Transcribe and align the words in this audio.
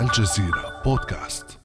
الجزيرة 0.00 0.82
بودكاست. 0.84 1.58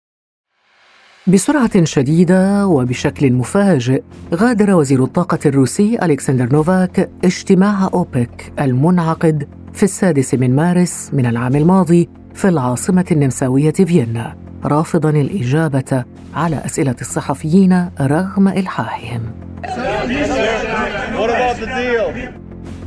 بسرعة 1.28 1.84
شديدة 1.84 2.68
وبشكل 2.68 3.34
مفاجئ 3.34 4.04
غادر 4.34 4.76
وزير 4.76 5.04
الطاقة 5.04 5.40
الروسي 5.46 5.98
ألكسندر 6.04 6.54
نوفاك 6.54 7.10
اجتماع 7.24 7.90
أوبك 7.94 8.54
المنعقد 8.60 9.48
في 9.74 9.84
السادس 9.84 10.34
من 10.34 10.56
مارس 10.56 11.10
من 11.14 11.26
العام 11.26 11.56
الماضي 11.56 12.10
في 12.34 12.48
العاصمة 12.50 13.06
النمساوية 13.12 13.74
فيينا 13.74 14.36
رافضا 14.66 15.10
الإجابة 15.10 16.04
على 16.34 16.66
أسئلة 16.66 16.96
الصحفيين 17.02 17.90
رغم 18.02 18.48
إلحاحهم. 18.48 19.22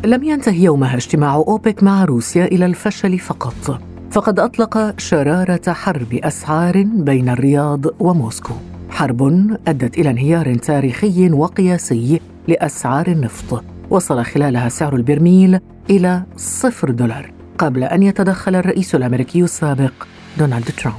لم 0.05 0.25
ينتهي 0.25 0.63
يومها 0.63 0.97
اجتماع 0.97 1.35
أوبك 1.35 1.83
مع 1.83 2.05
روسيا 2.05 2.45
إلى 2.45 2.67
الفشل 2.67 3.19
فقط. 3.19 3.81
فقد 4.17 4.39
أطلق 4.39 4.99
شرارة 4.99 5.73
حرب 5.73 6.15
أسعار 6.15 6.83
بين 6.83 7.29
الرياض 7.29 7.87
وموسكو. 8.01 8.55
حرب 8.91 9.23
أدت 9.69 9.99
إلى 9.99 10.11
انهيار 10.11 10.55
تاريخي 10.55 11.31
وقياسي 11.31 12.21
لأسعار 12.49 13.07
النفط 13.07 13.65
وصل 13.91 14.25
خلالها 14.25 14.69
سعر 14.69 14.97
البرميل 14.97 15.61
إلى 15.91 16.23
صفر 16.37 16.91
دولار 16.91 17.31
قبل 17.59 17.85
أن 17.85 18.03
يتدخل 18.03 18.55
الرئيس 18.55 18.95
الأمريكي 18.95 19.43
السابق 19.43 19.93
دونالد 20.39 20.71
ترامب. 20.83 20.97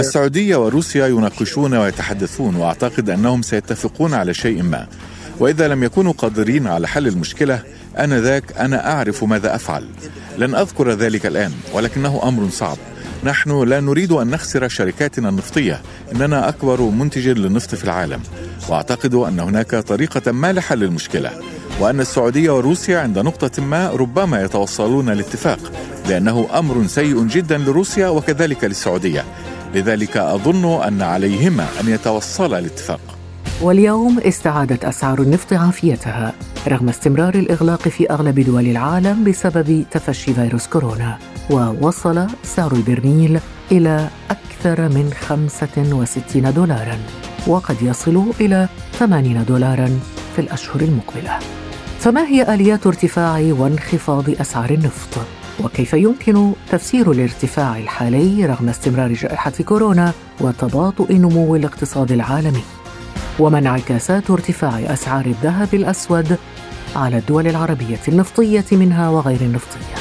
السعودية 0.00 0.56
وروسيا 0.56 1.06
يناقشون 1.06 1.74
ويتحدثون 1.74 2.56
وأعتقد 2.56 3.10
أنهم 3.10 3.42
سيتفقون 3.42 4.14
على 4.14 4.34
شيء 4.34 4.62
ما. 4.62 4.86
وإذا 5.40 5.68
لم 5.68 5.84
يكونوا 5.84 6.12
قادرين 6.12 6.66
على 6.66 6.88
حل 6.88 7.06
المشكلة 7.06 7.62
آنذاك 7.98 8.58
أنا 8.58 8.92
أعرف 8.92 9.24
ماذا 9.24 9.54
أفعل. 9.54 9.84
لن 10.38 10.54
أذكر 10.54 10.90
ذلك 10.90 11.26
الآن 11.26 11.52
ولكنه 11.72 12.20
أمر 12.28 12.48
صعب. 12.50 12.76
نحن 13.24 13.62
لا 13.62 13.80
نريد 13.80 14.12
أن 14.12 14.26
نخسر 14.30 14.68
شركاتنا 14.68 15.28
النفطية 15.28 15.80
إننا 16.14 16.48
أكبر 16.48 16.80
منتج 16.82 17.28
للنفط 17.28 17.74
في 17.74 17.84
العالم. 17.84 18.20
وأعتقد 18.68 19.14
أن 19.14 19.40
هناك 19.40 19.74
طريقة 19.74 20.32
ما 20.32 20.52
لحل 20.52 20.82
المشكلة. 20.82 21.30
وأن 21.80 22.00
السعودية 22.00 22.50
وروسيا 22.50 22.98
عند 22.98 23.18
نقطة 23.18 23.62
ما 23.62 23.90
ربما 23.90 24.42
يتوصلون 24.42 25.10
لاتفاق 25.10 25.72
لأنه 26.08 26.48
أمر 26.54 26.86
سيء 26.86 27.24
جدا 27.26 27.58
لروسيا 27.58 28.08
وكذلك 28.08 28.64
للسعودية. 28.64 29.24
لذلك 29.74 30.16
أظن 30.16 30.82
أن 30.82 31.02
عليهما 31.02 31.66
أن 31.80 31.88
يتوصلا 31.88 32.60
لاتفاق 32.60 33.19
واليوم 33.62 34.18
استعادت 34.18 34.84
أسعار 34.84 35.22
النفط 35.22 35.52
عافيتها 35.52 36.32
رغم 36.68 36.88
استمرار 36.88 37.34
الإغلاق 37.34 37.88
في 37.88 38.10
أغلب 38.10 38.40
دول 38.40 38.66
العالم 38.66 39.24
بسبب 39.24 39.84
تفشي 39.90 40.34
فيروس 40.34 40.66
كورونا 40.66 41.18
ووصل 41.50 42.26
سعر 42.42 42.72
البرميل 42.72 43.40
إلى 43.72 44.08
أكثر 44.30 44.88
من 44.88 45.10
65 45.28 46.52
دولارا 46.54 46.98
وقد 47.46 47.82
يصل 47.82 48.24
إلى 48.40 48.68
80 48.92 49.44
دولارا 49.44 50.00
في 50.36 50.38
الأشهر 50.38 50.80
المقبلة 50.80 51.38
فما 51.98 52.26
هي 52.26 52.54
آليات 52.54 52.86
ارتفاع 52.86 53.52
وانخفاض 53.58 54.30
أسعار 54.30 54.70
النفط؟ 54.70 55.18
وكيف 55.64 55.92
يمكن 55.92 56.52
تفسير 56.70 57.10
الارتفاع 57.12 57.78
الحالي 57.78 58.46
رغم 58.46 58.68
استمرار 58.68 59.12
جائحة 59.12 59.52
كورونا 59.68 60.12
وتباطؤ 60.40 61.12
نمو 61.12 61.56
الاقتصاد 61.56 62.12
العالمي؟ 62.12 62.79
وما 63.40 63.58
انعكاسات 63.58 64.30
ارتفاع 64.30 64.78
أسعار 64.92 65.26
الذهب 65.26 65.74
الأسود 65.74 66.36
على 66.96 67.18
الدول 67.18 67.46
العربية 67.46 68.00
النفطية 68.08 68.64
منها 68.72 69.08
وغير 69.08 69.40
النفطية. 69.40 69.94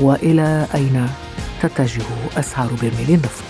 وإلى 0.00 0.66
أين 0.74 1.06
تتجه 1.62 2.04
أسعار 2.36 2.70
برميل 2.82 3.08
النفط؟ 3.08 3.44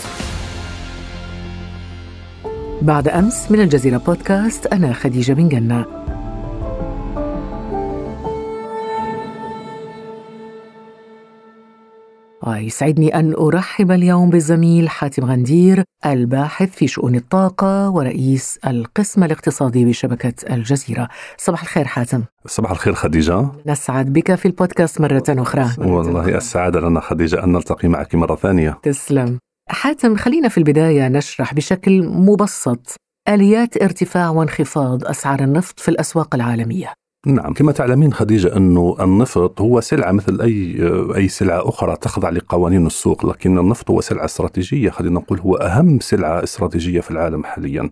بعد 2.83 3.09
أمس 3.09 3.51
من 3.51 3.61
الجزيرة 3.61 3.97
بودكاست 3.97 4.67
أنا 4.67 4.93
خديجة 4.93 5.33
بن 5.33 5.49
جنة. 5.49 6.06
ويسعدني 12.47 13.15
أن 13.15 13.35
أرحب 13.35 13.91
اليوم 13.91 14.31
بالزميل 14.31 14.89
حاتم 14.89 15.25
غندير 15.25 15.85
الباحث 16.07 16.71
في 16.71 16.87
شؤون 16.89 17.15
الطاقة 17.15 17.91
ورئيس 17.91 18.59
القسم 18.67 19.25
الاقتصادي 19.25 19.85
بشبكة 19.85 20.55
الجزيرة. 20.55 21.09
صباح 21.37 21.63
الخير 21.63 21.85
حاتم. 21.85 22.23
صباح 22.47 22.71
الخير 22.71 22.95
خديجة. 22.95 23.49
نسعد 23.67 24.13
بك 24.13 24.35
في 24.35 24.47
البودكاست 24.47 25.01
مرة 25.01 25.25
أخرى. 25.29 25.71
والله 25.79 26.37
السعادة 26.37 26.81
لنا 26.81 27.01
خديجة 27.01 27.45
أن 27.45 27.53
نلتقي 27.53 27.89
معك 27.89 28.15
مرة 28.15 28.37
ثانية. 28.37 28.79
تسلم. 28.83 29.39
حاتم 29.69 30.17
خلينا 30.17 30.49
في 30.49 30.59
البداية 30.59 31.09
نشرح 31.09 31.55
بشكل 31.55 32.03
مبسط. 32.09 32.97
آليات 33.29 33.83
ارتفاع 33.83 34.31
وانخفاض 34.31 35.05
أسعار 35.05 35.41
النفط 35.41 35.81
في 35.81 35.89
الأسواق 35.89 36.35
العالمية. 36.35 36.93
نعم. 37.27 37.53
كما 37.53 37.73
تعلمين 37.73 38.13
خديجة 38.13 38.57
أنه 38.57 38.97
النفط 39.01 39.61
هو 39.61 39.81
سلعة 39.81 40.13
مثل 40.13 40.41
أي 40.41 40.77
أي 41.17 41.29
سلعة 41.29 41.69
أخرى 41.69 41.97
تخضع 41.97 42.31
لقوانين 42.31 42.87
السوق 42.87 43.27
لكن 43.27 43.59
النفط 43.59 43.91
هو 43.91 44.01
سلعة 44.01 44.25
استراتيجية. 44.25 44.91
خلينا 44.91 45.21
نقول 45.21 45.41
هو 45.41 45.55
أهم 45.55 46.01
سلعة 46.01 46.43
استراتيجية 46.43 47.01
في 47.01 47.11
العالم 47.11 47.45
حاليا. 47.45 47.91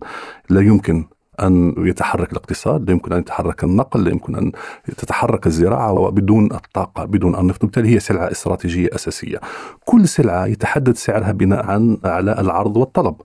لا 0.49 0.61
يمكن 0.61 1.05
أن 1.41 1.75
يتحرك 1.77 2.31
الاقتصاد 2.31 2.85
لا 2.85 2.91
يمكن 2.91 3.13
أن 3.13 3.19
يتحرك 3.19 3.63
النقل 3.63 4.03
لا 4.03 4.09
يمكن 4.11 4.35
أن 4.35 4.51
تتحرك 4.97 5.47
الزراعة 5.47 5.91
وبدون 5.91 6.45
الطاقة 6.45 7.05
بدون 7.05 7.35
النفط 7.35 7.63
وبالتالي 7.63 7.95
هي 7.95 7.99
سلعة 7.99 8.31
استراتيجية 8.31 8.89
أساسية. 8.95 9.39
كل 9.85 10.07
سلعة 10.07 10.45
يتحدد 10.45 10.95
سعرها 10.95 11.31
بناء 11.31 11.65
على 12.05 12.35
العرض 12.39 12.77
والطلب. 12.77 13.15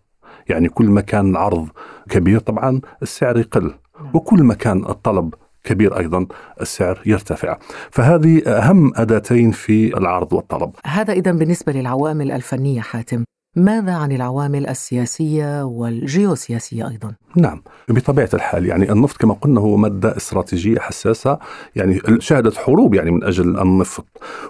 يعني 0.48 0.68
كل 0.68 0.86
ما 0.86 1.00
كان 1.00 1.30
العرض 1.30 1.68
كبير 2.08 2.40
طبعا 2.40 2.80
السعر 3.02 3.38
يقل. 3.38 3.74
وكل 4.14 4.42
ما 4.42 4.54
كان 4.54 4.84
الطلب 4.88 5.34
كبير 5.64 5.98
أيضا 5.98 6.26
السعر 6.60 7.02
يرتفع. 7.06 7.58
فهذه 7.90 8.42
أهم 8.46 8.92
أداتين 8.96 9.50
في 9.50 9.96
العرض 9.96 10.32
والطلب. 10.32 10.70
هذا 10.86 11.12
اذا 11.12 11.32
بالنسبة 11.32 11.72
للعوامل 11.72 12.32
الفنية 12.32 12.80
حاتم. 12.80 13.24
ماذا 13.56 13.92
عن 13.92 14.12
العوامل 14.12 14.66
السياسية 14.66 15.64
والجيوسياسية 15.64 16.88
أيضا؟ 16.88 17.14
نعم 17.36 17.62
بطبيعة 17.88 18.28
الحال 18.34 18.66
يعني 18.66 18.92
النفط 18.92 19.16
كما 19.16 19.34
قلنا 19.34 19.60
هو 19.60 19.76
مادة 19.76 20.16
استراتيجية 20.16 20.78
حساسة 20.78 21.38
يعني 21.76 22.00
شهدت 22.18 22.56
حروب 22.56 22.94
يعني 22.94 23.10
من 23.10 23.24
أجل 23.24 23.58
النفط. 23.58 24.06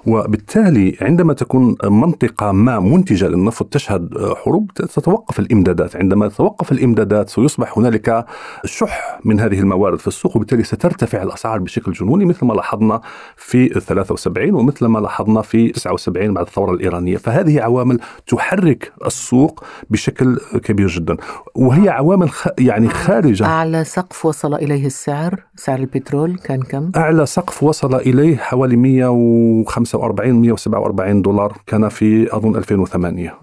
وبالتالي 0.06 0.96
عندما 1.00 1.32
تكون 1.32 1.76
منطقة 1.84 2.52
ما 2.52 2.80
منتجة 2.80 3.28
للنفط 3.28 3.66
تشهد 3.66 4.34
حروب 4.44 4.70
تتوقف 4.74 5.38
الإمدادات. 5.38 5.96
عندما 5.96 6.28
تتوقف 6.28 6.72
الإمدادات 6.72 7.28
سيصبح 7.28 7.78
هنالك 7.78 8.24
شح 8.64 9.20
من 9.24 9.40
هذه 9.40 9.60
الموارد 9.60 9.98
في 9.98 10.06
السوق 10.06 10.36
وبالتالي 10.36 10.62
سترتفع 10.62 11.22
الأسعار 11.22 11.58
بشكل 11.58 11.92
جنوني 11.92 12.24
مثل 12.24 12.46
ما 12.46 12.52
لاحظنا 12.52 13.00
في 13.36 13.68
73 13.68 14.54
ومثل 14.54 14.86
ما 14.86 14.98
لاحظنا 14.98 15.42
في 15.42 15.68
79 15.68 16.34
بعد 16.34 16.46
الثورة 16.46 16.72
الإيرانية. 16.72 17.16
فهذه 17.16 17.60
عوامل 17.60 18.00
تحرك 18.26 18.89
السوق 19.06 19.64
بشكل 19.90 20.38
كبير 20.64 20.88
جدا. 20.88 21.16
وهي 21.54 21.88
عوامل 21.88 22.30
خ... 22.30 22.46
يعني 22.58 22.88
خارجة. 22.88 23.46
أعلى 23.46 23.84
سقف 23.84 24.26
وصل 24.26 24.54
إليه 24.54 24.86
السعر 24.86 25.44
سعر 25.56 25.78
البترول 25.78 26.38
كان 26.38 26.62
كم؟ 26.62 26.90
أعلى 26.96 27.26
سقف 27.26 27.62
وصل 27.62 27.94
إليه 27.94 28.36
حوالي 28.36 28.76
145 28.76 30.32
147 30.40 31.22
دولار 31.22 31.56
كان 31.66 31.88
في 31.88 32.36
أظن 32.36 32.56
2008 32.56 33.34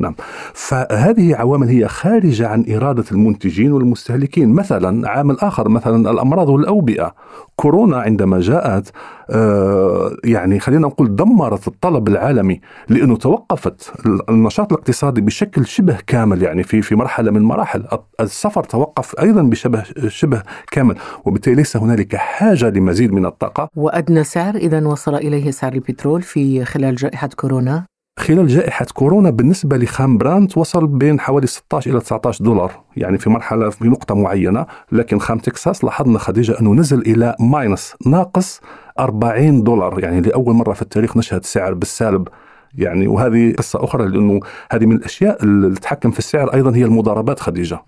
نعم. 0.00 0.14
فهذه 0.54 1.36
عوامل 1.36 1.68
هي 1.68 1.88
خارجة 1.88 2.48
عن 2.48 2.64
إرادة 2.74 3.04
المنتجين 3.12 3.72
والمستهلكين. 3.72 4.48
مثلا 4.52 5.08
عامل 5.08 5.36
آخر 5.40 5.68
مثلا 5.68 6.10
الأمراض 6.10 6.48
والأوبئة. 6.48 7.14
كورونا 7.56 7.96
عندما 7.96 8.40
جاءت 8.40 8.90
آه 9.30 10.16
يعني 10.24 10.60
خلينا 10.60 10.86
نقول 10.86 11.16
دمرت 11.16 11.68
الطلب 11.68 12.08
العالمي 12.08 12.60
لأنه 12.88 13.16
توقفت 13.16 13.92
النشاط 14.28 14.72
الاقتصادي 14.72 15.20
بشكل 15.20 15.66
شبه 15.66 15.98
كامل 16.06 16.42
يعني 16.42 16.62
في 16.62 16.82
في 16.82 16.94
مرحلة 16.94 17.30
من 17.30 17.42
مراحل. 17.42 17.84
السفر 18.20 18.64
توقف 18.64 19.20
أيضا 19.20 19.42
بشبه 19.42 19.82
شبه 20.08 20.42
كامل 20.70 20.94
وبالتالي 21.24 21.56
ليس 21.56 21.76
هنالك 21.76 22.16
حاجة 22.16 22.70
لمزيد 22.70 23.12
من 23.12 23.26
الطاقة. 23.26 23.68
وأدنى 23.76 24.24
سعر 24.24 24.54
إذا 24.54 24.86
وصل 24.86 25.14
إليه 25.14 25.50
سعر 25.50 25.72
البترول 25.72 26.22
في 26.22 26.64
خلال 26.64 26.94
جائحة 26.94 27.28
كورونا. 27.36 27.89
خلال 28.20 28.46
جائحة 28.46 28.86
كورونا 28.94 29.30
بالنسبة 29.30 29.76
لخام 29.76 30.18
برانت 30.18 30.58
وصل 30.58 30.86
بين 30.86 31.20
حوالي 31.20 31.46
16 31.46 31.90
إلى 31.90 32.00
19 32.00 32.44
دولار 32.44 32.72
يعني 32.96 33.18
في 33.18 33.30
مرحلة 33.30 33.70
في 33.70 33.88
نقطة 33.88 34.14
معينة 34.14 34.66
لكن 34.92 35.18
خام 35.18 35.38
تكساس 35.38 35.84
لاحظنا 35.84 36.18
خديجة 36.18 36.60
أنه 36.60 36.74
نزل 36.74 37.00
إلى 37.00 37.36
minus 37.40 37.94
ناقص 38.06 38.60
40 38.98 39.62
دولار 39.62 40.00
يعني 40.00 40.20
لأول 40.20 40.54
مرة 40.54 40.72
في 40.72 40.82
التاريخ 40.82 41.16
نشهد 41.16 41.44
سعر 41.44 41.74
بالسالب. 41.74 42.28
يعني 42.74 43.06
وهذه 43.08 43.54
قصة 43.58 43.84
أخرى 43.84 44.08
لأنه 44.08 44.40
هذه 44.72 44.86
من 44.86 44.96
الأشياء 44.96 45.44
اللي 45.44 45.74
تتحكم 45.74 46.10
في 46.10 46.18
السعر 46.18 46.54
أيضا 46.54 46.76
هي 46.76 46.84
المضاربات 46.84 47.40
خديجة. 47.40 47.80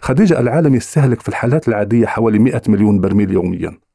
خديجة 0.00 0.40
العالم 0.40 0.74
يستهلك 0.74 1.20
في 1.20 1.28
الحالات 1.28 1.68
العادية 1.68 2.06
حوالي 2.06 2.38
100 2.38 2.62
مليون 2.68 3.00
برميل 3.00 3.30
يوميا. 3.30 3.87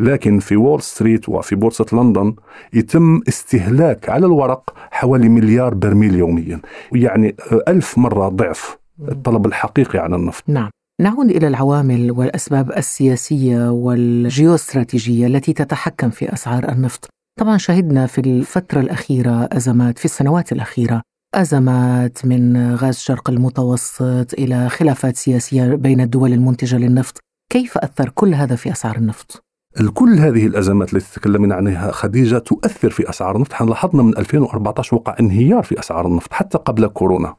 لكن 0.00 0.38
في 0.38 0.56
وول 0.56 0.82
ستريت 0.82 1.28
وفي 1.28 1.54
بورصة 1.54 1.86
لندن 1.92 2.34
يتم 2.72 3.20
استهلاك 3.28 4.08
على 4.08 4.26
الورق 4.26 4.74
حوالي 4.90 5.28
مليار 5.28 5.74
برميل 5.74 6.14
يوميا. 6.14 6.60
يعني 6.92 7.36
ألف 7.68 7.98
مرة 7.98 8.28
ضعف 8.28 8.78
الطلب 9.08 9.46
الحقيقي 9.46 9.98
على 9.98 10.16
النفط. 10.16 10.44
نعم. 10.48 10.70
نعود 11.00 11.30
إلى 11.30 11.48
العوامل 11.48 12.10
والأسباب 12.10 12.72
السياسية 12.72 13.70
والجيوستراتيجية 13.70 15.26
التي 15.26 15.52
تتحكم 15.52 16.10
في 16.10 16.32
أسعار 16.32 16.68
النفط. 16.68 17.08
طبعا 17.38 17.56
شهدنا 17.58 18.06
في 18.06 18.20
الفترة 18.20 18.80
الأخيرة 18.80 19.48
أزمات 19.52 19.98
في 19.98 20.04
السنوات 20.04 20.52
الأخيرة 20.52 21.02
أزمات 21.34 22.26
من 22.26 22.74
غاز 22.74 22.94
الشرق 22.94 23.30
المتوسط 23.30 24.34
إلى 24.34 24.68
خلافات 24.68 25.16
سياسية 25.16 25.74
بين 25.74 26.00
الدول 26.00 26.32
المنتجة 26.32 26.76
للنفط. 26.76 27.18
كيف 27.52 27.78
أثر 27.78 28.08
كل 28.08 28.34
هذا 28.34 28.56
في 28.56 28.72
أسعار 28.72 28.96
النفط؟ 28.96 29.42
كل 29.78 30.18
هذه 30.18 30.46
الأزمات 30.46 30.94
التي 30.94 31.20
تكلمنا 31.20 31.54
عنها 31.54 31.90
خديجة 31.90 32.38
تؤثر 32.38 32.90
في 32.90 33.10
أسعار 33.10 33.36
النفط، 33.36 33.52
إحنا 33.52 33.66
لاحظنا 33.66 34.02
من 34.02 34.18
2014 34.18 34.96
وقع 34.96 35.16
انهيار 35.20 35.62
في 35.62 35.78
أسعار 35.78 36.06
النفط 36.06 36.32
حتى 36.32 36.58
قبل 36.58 36.86
كورونا. 36.86 37.36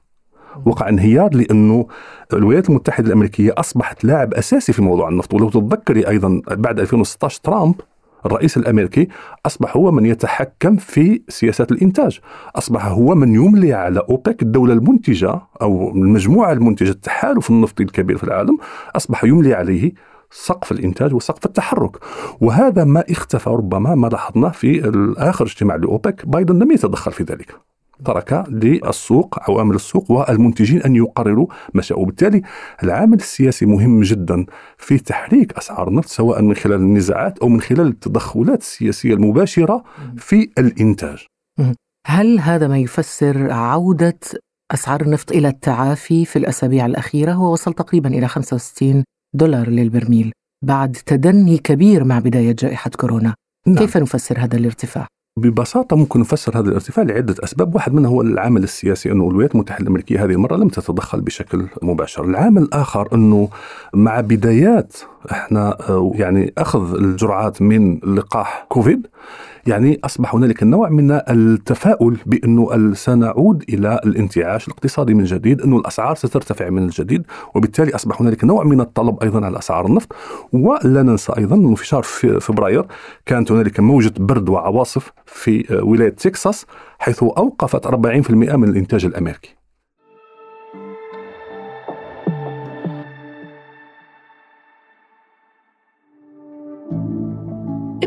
وقع 0.65 0.89
انهيار 0.89 1.35
لأنه 1.35 1.87
الولايات 2.33 2.69
المتحدة 2.69 3.07
الأمريكية 3.07 3.53
أصبحت 3.57 4.05
لاعب 4.05 4.33
أساسي 4.33 4.73
في 4.73 4.81
موضوع 4.81 5.09
النفط. 5.09 5.33
ولو 5.33 5.49
تتذكري 5.49 6.07
أيضا 6.07 6.41
بعد 6.47 6.79
2016 6.79 7.41
ترامب 7.43 7.75
الرئيس 8.25 8.57
الأمريكي 8.57 9.07
أصبح 9.45 9.77
هو 9.77 9.91
من 9.91 10.05
يتحكم 10.05 10.75
في 10.75 11.21
سياسات 11.29 11.71
الإنتاج، 11.71 12.19
أصبح 12.55 12.85
هو 12.85 13.15
من 13.15 13.35
يملي 13.35 13.73
على 13.73 13.99
أوبك 14.09 14.41
الدولة 14.41 14.73
المنتجة 14.73 15.41
أو 15.61 15.91
المجموعة 15.91 16.51
المنتجة 16.51 16.89
التحالف 16.89 17.49
النفطي 17.49 17.83
الكبير 17.83 18.17
في 18.17 18.23
العالم، 18.23 18.57
أصبح 18.95 19.23
يملي 19.23 19.53
عليه 19.53 19.93
سقف 20.31 20.71
الإنتاج 20.71 21.13
وسقف 21.13 21.45
التحرك. 21.45 21.97
وهذا 22.41 22.83
ما 22.83 23.03
اختفى 23.09 23.49
ربما 23.49 23.95
ما 23.95 24.07
لاحظناه 24.07 24.49
في 24.49 24.91
اخر 25.17 25.45
اجتماع 25.45 25.75
لأوبك. 25.75 26.25
بايدن 26.25 26.59
لم 26.59 26.71
يتدخل 26.71 27.11
في 27.11 27.23
ذلك. 27.23 27.55
ترك 28.05 28.43
للسوق 28.49 29.49
عوامل 29.49 29.75
السوق 29.75 30.11
والمنتجين 30.11 30.81
أن 30.81 30.95
يقرروا 30.95 31.47
ما 31.73 31.81
شاءوا، 31.81 32.03
وبالتالي 32.03 32.41
العامل 32.83 33.17
السياسي 33.17 33.65
مهم 33.65 34.01
جدا 34.01 34.45
في 34.77 34.97
تحريك 34.97 35.57
أسعار 35.57 35.87
النفط 35.87 36.07
سواء 36.07 36.41
من 36.41 36.55
خلال 36.55 36.75
النزاعات 36.75 37.39
أو 37.39 37.47
من 37.47 37.61
خلال 37.61 37.87
التدخلات 37.87 38.61
السياسية 38.61 39.13
المباشرة 39.13 39.83
في 40.17 40.49
الإنتاج. 40.57 41.25
هل 42.07 42.39
هذا 42.39 42.67
ما 42.67 42.77
يفسر 42.77 43.51
عودة 43.51 44.19
أسعار 44.71 45.01
النفط 45.01 45.31
إلى 45.31 45.47
التعافي 45.47 46.25
في 46.25 46.35
الأسابيع 46.39 46.85
الأخيرة؟ 46.85 47.31
هو 47.31 47.51
وصل 47.51 47.73
تقريبا 47.73 48.09
إلى 48.09 48.27
65 48.27 49.03
دولار 49.33 49.69
للبرميل 49.69 50.31
بعد 50.65 50.91
تدني 50.91 51.57
كبير 51.57 52.03
مع 52.03 52.19
بداية 52.19 52.55
جائحة 52.59 52.89
كورونا. 52.89 53.35
نعم. 53.67 53.77
كيف 53.77 53.97
نفسر 53.97 54.39
هذا 54.39 54.57
الارتفاع؟ 54.57 55.07
ببساطة 55.39 55.95
ممكن 55.95 56.19
نفسر 56.19 56.59
هذا 56.59 56.69
الارتفاع 56.69 57.05
لعدة 57.05 57.35
أسباب 57.43 57.75
واحد 57.75 57.93
منها 57.93 58.09
هو 58.09 58.21
العامل 58.21 58.63
السياسي 58.63 59.11
أنه 59.11 59.29
الولايات 59.29 59.55
المتحدة 59.55 59.81
الأمريكية 59.81 60.25
هذه 60.25 60.31
المرة 60.31 60.55
لم 60.55 60.67
تتدخل 60.67 61.21
بشكل 61.21 61.67
مباشر 61.81 62.25
العامل 62.25 62.61
الآخر 62.61 63.07
أنه 63.13 63.49
مع 63.93 64.21
بدايات 64.21 64.97
إحنا 65.31 65.77
يعني 66.13 66.53
أخذ 66.57 66.95
الجرعات 66.95 67.61
من 67.61 67.99
لقاح 67.99 68.65
كوفيد 68.69 69.07
يعني 69.67 69.99
أصبح 70.03 70.35
هنالك 70.35 70.63
نوع 70.63 70.89
من 70.89 71.11
التفاؤل 71.11 72.17
بأنه 72.25 72.93
سنعود 72.93 73.63
إلى 73.69 73.99
الانتعاش 74.05 74.67
الاقتصادي 74.67 75.13
من 75.13 75.23
جديد 75.23 75.61
أنه 75.61 75.77
الأسعار 75.77 76.15
سترتفع 76.15 76.69
من 76.69 76.83
الجديد 76.83 77.23
وبالتالي 77.55 77.95
أصبح 77.95 78.21
هنالك 78.21 78.43
نوع 78.43 78.63
من 78.63 78.81
الطلب 78.81 79.23
أيضا 79.23 79.45
على 79.45 79.59
أسعار 79.59 79.85
النفط. 79.85 80.15
ولا 80.53 81.03
ننسى 81.03 81.33
أيضا 81.37 81.55
أنه 81.55 81.75
في 81.75 81.87
شهر 81.87 82.01
فبراير 82.39 82.85
كانت 83.25 83.51
هنالك 83.51 83.79
موجة 83.79 84.13
برد 84.17 84.49
وعواصف 84.49 85.11
في 85.25 85.79
ولاية 85.83 86.09
تكساس 86.09 86.65
حيث 86.99 87.23
أوقفت 87.23 87.87
40% 87.87 88.31
من 88.31 88.69
الإنتاج 88.69 89.05
الأمريكي. 89.05 89.60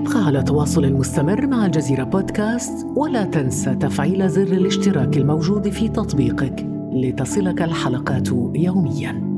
ابقى 0.05 0.25
على 0.25 0.43
تواصل 0.43 0.93
مستمر 0.93 1.47
مع 1.47 1.67
الجزيرة 1.67 2.05
بودكاست 2.05 2.87
ولا 2.97 3.25
تنسى 3.25 3.75
تفعيل 3.75 4.29
زر 4.29 4.43
الاشتراك 4.43 5.17
الموجود 5.17 5.69
في 5.69 5.89
تطبيقك 5.89 6.67
لتصلك 6.93 7.62
الحلقات 7.62 8.29
يومياً. 8.55 9.35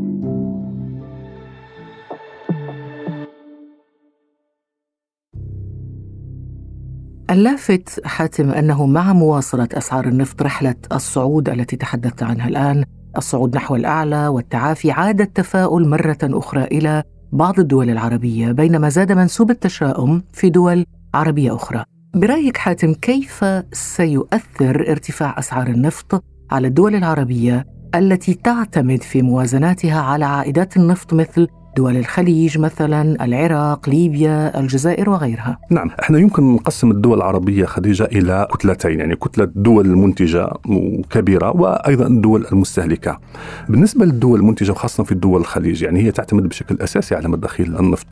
اللافت 7.31 8.07
حاتم 8.07 8.51
أنه 8.51 8.87
مع 8.87 9.13
مواصلة 9.13 9.69
أسعار 9.73 10.09
النفط 10.09 10.43
رحلة 10.43 10.77
الصعود 10.93 11.49
التي 11.49 11.77
تحدثت 11.77 12.23
عنها 12.23 12.49
الآن، 12.49 12.85
الصعود 13.17 13.57
نحو 13.57 13.77
الأعلى 13.77 14.29
والتعافي 14.29 14.91
عاد 14.91 15.21
التفاؤل 15.21 15.89
مرة 15.89 16.19
أخرى 16.23 16.65
إلى 16.65 17.03
بعض 17.33 17.61
الدول 17.61 17.91
العربية 17.91 18.53
بينما 18.53 18.89
زاد 18.89 19.13
منسوب 19.13 19.51
التشاؤم 19.51 20.23
في 20.33 20.51
دول 20.51 20.87
عربية 21.15 21.55
أخرى. 21.55 21.85
برأيك 22.15 22.57
حاتم 22.57 22.95
كيف 22.95 23.45
سيؤثر 23.73 24.91
ارتفاع 24.91 25.39
أسعار 25.39 25.67
النفط 25.67 26.25
على 26.51 26.69
الدول 26.69 26.95
العربية 26.95 27.67
التي 27.95 28.35
تعتمد 28.35 29.03
في 29.03 29.23
موازناتها 29.23 30.01
على 30.01 30.25
عائدات 30.25 30.77
النفط 30.77 31.15
مثل 31.15 31.49
دول 31.77 31.97
الخليج 31.97 32.59
مثلا 32.59 33.25
العراق 33.25 33.89
ليبيا 33.89 34.61
الجزائر 34.61 35.11
وغيرها. 35.11 35.59
نعم 35.71 35.91
إحنا 36.03 36.19
يمكن 36.19 36.55
نقسم 36.55 36.91
الدول 36.91 37.19
العربية 37.19 37.65
خديجة 37.65 38.05
إلى 38.05 38.49
كتلتين 38.53 39.01
يعني 39.01 39.17
كتلة 39.17 39.49
دول 39.55 39.89
منتجة 39.89 40.51
كبيرة 41.11 41.57
وأيضا 41.57 42.07
الدول 42.07 42.47
المستهلكة. 42.53 43.19
بالنسبة 43.69 44.05
للدول 44.05 44.41
المنتجة 44.41 44.71
وخاصة 44.71 45.05
في 45.05 45.13
الدول 45.13 45.41
الخليج 45.41 45.83
يعني 45.83 46.03
هي 46.03 46.13
تعتمد 46.13 46.49
بشكل 46.49 46.77
أساسي 46.81 47.15
على 47.15 47.29
مداخيل 47.29 47.77
النفط. 47.77 48.07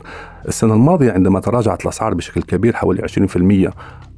السنة 0.47 0.73
الماضية 0.73 1.11
عندما 1.11 1.39
تراجعت 1.39 1.81
الأسعار 1.81 2.13
بشكل 2.13 2.41
كبير 2.41 2.75
حوالي 2.75 3.01
20% 3.01 3.73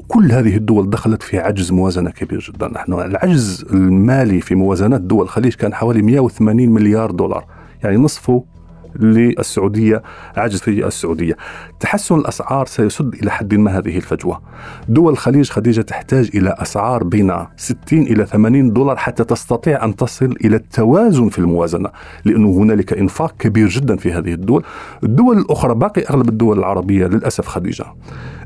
كل 0.07 0.31
هذه 0.31 0.55
الدول 0.55 0.89
دخلت 0.89 1.23
في 1.23 1.39
عجز 1.39 1.71
موازنة 1.71 2.09
كبير 2.09 2.51
جدا، 2.53 2.67
نحن 2.67 2.93
العجز 2.93 3.65
المالي 3.71 4.41
في 4.41 4.55
موازنات 4.55 5.01
دول 5.01 5.23
الخليج 5.23 5.53
كان 5.53 5.73
حوالي 5.73 6.01
180 6.01 6.69
مليار 6.69 7.11
دولار، 7.11 7.45
يعني 7.83 7.97
نصفه 7.97 8.43
للسعودية 8.95 10.03
عجز 10.37 10.59
في 10.59 10.87
السعودية. 10.87 11.37
تحسن 11.79 12.15
الأسعار 12.15 12.65
سيسد 12.65 13.13
إلى 13.13 13.31
حد 13.31 13.53
ما 13.55 13.77
هذه 13.77 13.97
الفجوة. 13.97 14.41
دول 14.89 15.13
الخليج 15.13 15.49
خديجة 15.49 15.81
تحتاج 15.81 16.29
إلى 16.35 16.55
أسعار 16.57 17.03
بين 17.03 17.33
60 17.57 18.01
إلى 18.01 18.25
80 18.25 18.73
دولار 18.73 18.95
حتى 18.95 19.23
تستطيع 19.23 19.85
أن 19.85 19.95
تصل 19.95 20.35
إلى 20.45 20.55
التوازن 20.55 21.29
في 21.29 21.39
الموازنة 21.39 21.89
لأنه 22.25 22.49
هنالك 22.49 22.93
إنفاق 22.93 23.37
كبير 23.39 23.67
جدا 23.67 23.95
في 23.95 24.13
هذه 24.13 24.33
الدول. 24.33 24.63
الدول 25.03 25.37
الأخرى 25.37 25.75
باقي 25.75 26.01
أغلب 26.01 26.29
الدول 26.29 26.59
العربية 26.59 27.07
للأسف 27.07 27.47
خديجة. 27.47 27.85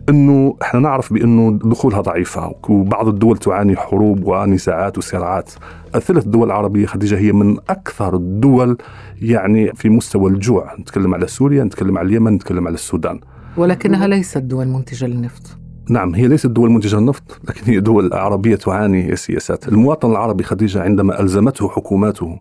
إنه 0.09 0.57
إحنا 0.61 0.79
نعرف 0.79 1.13
بإنه 1.13 1.59
دخولها 1.63 2.01
ضعيفة 2.01 2.55
وبعض 2.69 3.07
الدول 3.07 3.37
تعاني 3.37 3.75
حروب 3.75 4.27
ونزاعات 4.27 4.97
وصراعات. 4.97 5.51
الثلاث 5.95 6.23
دول 6.23 6.47
العربية 6.47 6.85
خديجة 6.85 7.17
هي 7.17 7.31
من 7.31 7.57
أكثر 7.69 8.15
الدول 8.15 8.77
يعني 9.21 9.73
في 9.73 9.89
مستوى 9.89 10.31
الجوع. 10.31 10.75
نتكلم 10.79 11.13
على 11.13 11.27
سوريا 11.27 11.63
نتكلم 11.63 11.97
على 11.97 12.07
اليمن 12.07 12.33
نتكلم 12.33 12.67
على 12.67 12.73
السودان. 12.73 13.19
ولكنها 13.57 14.07
ليست 14.07 14.37
دول 14.37 14.67
منتجة 14.67 15.05
للنفط. 15.05 15.57
نعم 15.89 16.15
هي 16.15 16.27
ليست 16.27 16.47
دول 16.47 16.71
منتجة 16.71 16.95
للنفط 16.95 17.39
لكن 17.49 17.71
هي 17.71 17.79
دول 17.79 18.13
عربية 18.13 18.55
تعاني 18.55 19.15
سياسات. 19.15 19.67
المواطن 19.67 20.11
العربي 20.11 20.43
خديجة 20.43 20.81
عندما 20.81 21.21
ألزمته 21.21 21.69
حكوماته 21.69 22.39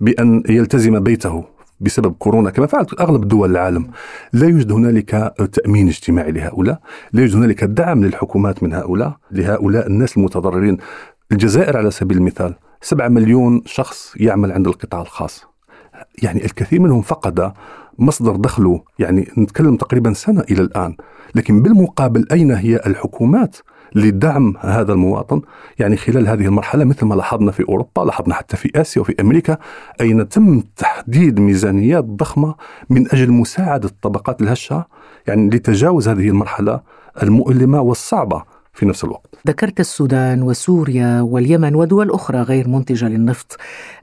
بأن 0.00 0.42
يلتزم 0.48 1.00
بيته 1.00 1.44
بسبب 1.80 2.12
كورونا. 2.12 2.50
كما 2.50 2.66
فعلت 2.66 3.00
أغلب 3.00 3.28
دول 3.28 3.50
العالم. 3.50 3.90
لا 4.32 4.48
يوجد 4.48 4.72
هنالك 4.72 5.34
تأمين 5.52 5.88
اجتماعي 5.88 6.32
لهؤلاء. 6.32 6.80
لا 7.12 7.20
يوجد 7.20 7.36
هنالك 7.36 7.64
دعم 7.64 8.04
للحكومات 8.04 8.62
من 8.62 8.74
هؤلاء 8.74 9.16
لهؤلاء 9.30 9.86
الناس 9.86 10.16
المتضررين. 10.16 10.76
الجزائر 11.32 11.76
على 11.76 11.90
سبيل 11.90 12.16
المثال 12.16 12.54
7 12.80 13.08
مليون 13.08 13.62
شخص 13.66 14.12
يعمل 14.16 14.52
عند 14.52 14.66
القطاع 14.66 15.00
الخاص. 15.00 15.44
يعني 16.22 16.44
الكثير 16.44 16.80
منهم 16.80 17.02
فقد 17.02 17.52
مصدر 17.98 18.36
دخله. 18.36 18.82
يعني 18.98 19.28
نتكلم 19.38 19.76
تقريبا 19.76 20.12
سنة 20.12 20.40
إلى 20.40 20.62
الآن. 20.62 20.96
لكن 21.34 21.62
بالمقابل 21.62 22.26
أين 22.32 22.50
هي 22.50 22.76
الحكومات؟ 22.76 23.56
لدعم 23.94 24.54
هذا 24.60 24.92
المواطن. 24.92 25.42
يعني 25.78 25.96
خلال 25.96 26.28
هذه 26.28 26.46
المرحلة 26.46 26.84
مثل 26.84 27.06
ما 27.06 27.14
لاحظنا 27.14 27.52
في 27.52 27.64
أوروبا 27.68 28.00
لاحظنا 28.00 28.34
حتى 28.34 28.56
في 28.56 28.70
آسيا 28.80 29.02
وفي 29.02 29.14
أمريكا 29.20 29.58
أين 30.00 30.28
تم 30.28 30.62
تحديد 30.76 31.40
ميزانيات 31.40 32.04
ضخمة 32.04 32.54
من 32.90 33.06
أجل 33.06 33.30
مساعدة 33.30 33.88
الطبقات 33.88 34.42
الهشة؟ 34.42 34.84
يعني 35.26 35.50
لتجاوز 35.50 36.08
هذه 36.08 36.28
المرحلة 36.28 36.80
المؤلمة 37.22 37.80
والصعبة 37.80 38.42
في 38.72 38.86
نفس 38.86 39.04
الوقت. 39.04 39.34
ذكرت 39.46 39.80
السودان 39.80 40.42
وسوريا 40.42 41.20
واليمن 41.20 41.74
ودول 41.74 42.10
أخرى 42.10 42.42
غير 42.42 42.68
منتجة 42.68 43.08
للنفط. 43.08 43.56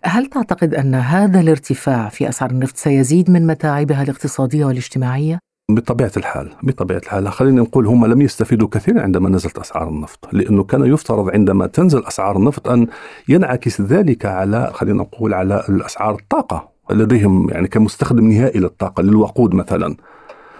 هل 0.03 0.25
تعتقد 0.25 0.73
أن 0.73 0.95
هذا 0.95 1.39
الارتفاع 1.39 2.09
في 2.09 2.29
أسعار 2.29 2.51
النفط 2.51 2.77
سيزيد 2.77 3.31
من 3.31 3.47
متاعبها 3.47 4.03
الاقتصادية 4.03 4.65
والاجتماعية؟ 4.65 5.39
بطبيعة 5.69 6.11
الحال 6.17 6.49
بطبيعة 6.63 6.97
الحال 6.97 7.31
خلينا 7.31 7.61
نقول 7.61 7.87
هم 7.87 8.05
لم 8.05 8.21
يستفيدوا 8.21 8.67
كثيرا 8.67 9.01
عندما 9.01 9.29
نزلت 9.29 9.57
أسعار 9.57 9.89
النفط 9.89 10.29
لأنه 10.33 10.63
كان 10.63 10.85
يفترض 10.85 11.29
عندما 11.29 11.67
تنزل 11.67 12.05
أسعار 12.05 12.37
النفط 12.37 12.67
أن 12.67 12.87
ينعكس 13.29 13.81
ذلك 13.81 14.25
على 14.25 14.71
خلينا 14.73 14.97
نقول 14.97 15.33
على 15.33 15.63
الأسعار 15.69 16.15
الطاقة 16.15 16.69
لديهم 16.91 17.49
يعني 17.49 17.67
كمستخدم 17.67 18.31
نهائي 18.31 18.59
للطاقة 18.59 19.03
للوقود 19.03 19.55
مثلا. 19.55 19.95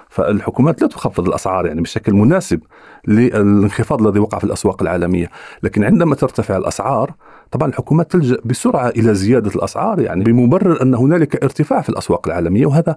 فالحكومات 0.10 0.82
لا 0.82 0.88
تخفض 0.88 1.28
الأسعار 1.28 1.66
يعني 1.66 1.82
بشكل 1.82 2.14
مناسب 2.14 2.62
للانخفاض 3.08 4.08
الذي 4.08 4.20
وقع 4.20 4.38
في 4.38 4.44
الأسواق 4.44 4.82
العالمية، 4.82 5.30
لكن 5.64 5.84
عندما 5.84 6.16
ترتفع 6.16 6.58
الأسعار 6.58 7.14
طبعا 7.52 7.70
الحكومات 7.70 8.12
تلجأ 8.12 8.38
بسرعة 8.46 8.90
إلى 8.90 9.16
زيادة 9.16 9.52
الأسعار 9.56 10.00
يعني 10.00 10.24
بمبرر 10.24 10.82
أن 10.82 10.96
هنالك 10.96 11.44
ارتفاع 11.44 11.82
في 11.82 11.90
الأسواق 11.90 12.28
العالمية 12.28 12.66
وهذا 12.66 12.96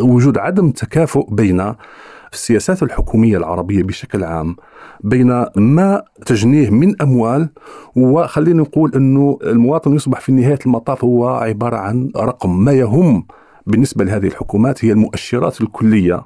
وجود 0.00 0.38
عدم 0.38 0.70
تكافؤ 0.70 1.34
بين 1.34 1.74
السياسات 2.32 2.82
الحكومية 2.82 3.36
العربية 3.36 3.82
بشكل 3.82 4.24
عام 4.24 4.56
بين 5.00 5.44
ما 5.56 6.02
تجنيه 6.26 6.70
من 6.70 7.02
أموال 7.02 7.48
وخلينا 7.96 8.62
نقول 8.62 8.94
إنه 8.94 9.38
المواطن 9.42 9.94
يصبح 9.94 10.20
في 10.20 10.32
نهاية 10.32 10.58
المطاف 10.66 11.04
هو 11.04 11.28
عبارة 11.28 11.76
عن 11.76 12.10
رقم 12.16 12.64
ما 12.64 12.72
يهم 12.72 13.26
بالنسبة 13.66 14.04
لهذه 14.04 14.26
الحكومات 14.26 14.84
هي 14.84 14.92
المؤشرات 14.92 15.60
الكلية 15.60 16.22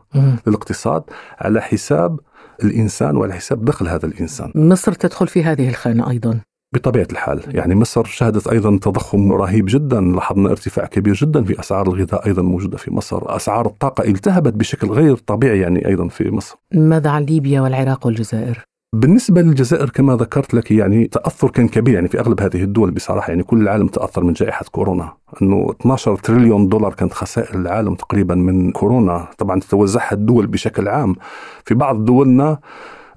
للاقتصاد 0.47 1.02
على 1.38 1.61
حساب 1.61 2.21
الإنسان 2.64 3.16
وعلى 3.16 3.35
حساب 3.35 3.64
دخل 3.64 3.88
هذا 3.88 4.06
الإنسان. 4.06 4.52
مصر 4.54 4.92
تدخل 4.92 5.28
في 5.28 5.44
هذه 5.44 5.68
الخانة 5.68 6.11
أيضا. 6.11 6.40
بطبيعة 6.75 7.07
الحال، 7.12 7.40
يعني 7.47 7.75
مصر 7.75 8.04
شهدت 8.04 8.49
أيضا 8.49 8.78
تضخم 8.78 9.33
رهيب 9.33 9.64
جدا، 9.69 10.00
لاحظنا 10.00 10.50
ارتفاع 10.50 10.87
كبير 10.87 11.14
جدا 11.14 11.45
في 11.45 11.61
أسعار 11.61 11.87
الغذاء 11.87 12.26
أيضا 12.26 12.43
موجودة 12.43 12.76
في 12.76 12.95
مصر، 12.95 13.37
أسعار 13.37 13.66
الطاقة 13.66 14.04
التهبت 14.04 14.52
بشكل 14.54 14.88
غير 14.88 15.16
طبيعي 15.16 15.61
يعني 15.61 15.87
أيضا 15.87 16.09
في 16.09 16.31
مصر. 16.31 16.57
ماذا 16.75 17.11
عن 17.11 17.23
ليبيا 17.23 17.61
والعراق 17.61 18.07
والجزائر؟ 18.07 18.64
بالنسبة 18.95 19.43
للجزائر 19.43 19.90
كما 19.90 20.16
ذكرت 20.16 20.54
لك 20.54 20.71
يعني 20.71 21.07
تأثر 21.07 21.50
كان 21.50 21.69
كبير. 21.69 21.95
يعني 21.95 22.09
في 22.09 22.21
أغلب 22.21 22.40
هذه 22.40 22.62
الدول 22.62 22.90
بصراحة 22.90 23.28
يعني 23.28 23.43
كل 23.43 23.62
العالم 23.62 23.87
تأثر 23.87 24.25
من 24.25 24.33
جائحة 24.33 24.64
كورونا. 24.71 25.12
أنه 25.43 25.71
12 25.81 26.16
تريليون 26.16 26.69
دولار 26.69 26.95
كانت 26.95 27.12
خسائر 27.12 27.54
العالم 27.54 27.95
تقريبا 27.95 28.35
من 28.35 28.71
كورونا. 28.71 29.28
طبعا 29.38 29.61
تتوزعها 29.61 30.12
الدول 30.12 30.47
بشكل 30.47 30.88
عام. 30.88 31.16
في 31.64 31.75
بعض 31.75 32.04
دولنا 32.04 32.59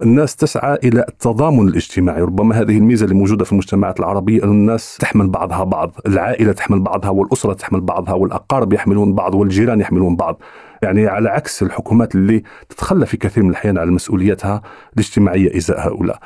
الناس 0.02 0.36
تسعى 0.36 0.78
إلى 0.84 1.06
التضامن 1.10 1.68
الاجتماعي، 1.68 2.22
ربما 2.22 2.62
هذه 2.62 2.78
الميزة 2.78 3.04
اللي 3.04 3.16
موجودة 3.16 3.46
في 3.46 3.52
المجتمعات 3.52 4.00
العربية 4.00 4.44
أن 4.44 4.50
الناس 4.50 4.98
تحمل 4.98 5.28
بعضها 5.28 5.64
بعض، 5.64 5.92
العائلة 6.08 6.52
تحمل 6.52 6.80
بعضها 6.80 7.10
والأسرة 7.10 7.54
تحمل 7.54 7.82
بعضها 7.82 8.14
والأقارب 8.14 8.74
يحملون 8.74 9.14
بعض 9.14 9.36
والجيران 9.36 9.80
يحملون 9.80 10.16
بعض. 10.16 10.42
يعني 10.82 11.08
على 11.08 11.30
عكس 11.30 11.64
الحكومات 11.64 12.16
اللي 12.16 12.44
تتخلى 12.70 13.06
في 13.06 13.18
كثير 13.18 13.44
من 13.44 13.50
الأحيان 13.50 13.78
عن 13.78 13.90
مسؤوليتها 13.90 14.62
الاجتماعية 14.94 15.58
إزاء 15.58 15.88
هؤلاء. 15.88 16.20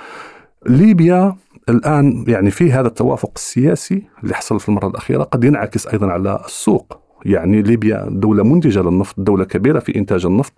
ليبيا 0.66 1.36
الآن 1.70 2.26
يعني 2.28 2.52
في 2.52 2.72
هذا 2.72 2.88
التوافق 2.88 3.32
السياسي 3.36 4.04
اللي 4.24 4.36
حصل 4.36 4.60
في 4.60 4.70
المرة 4.70 4.88
الأخيرة 4.88 5.24
قد 5.24 5.44
ينعكس 5.44 5.88
أيضا 5.88 6.08
على 6.08 6.40
السوق 6.46 7.01
يعني 7.26 7.62
ليبيا 7.62 8.08
دولة 8.10 8.44
منتجة 8.44 8.82
للنفط 8.82 9.16
دولة 9.18 9.46
كبيرة 9.46 9.80
في 9.80 9.96
إنتاج 9.96 10.26
النفط. 10.26 10.54